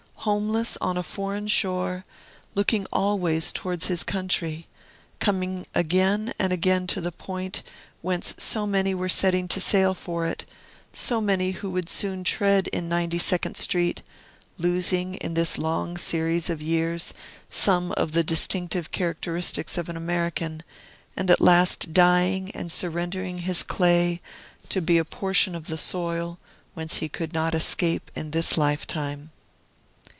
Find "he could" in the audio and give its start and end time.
26.97-27.33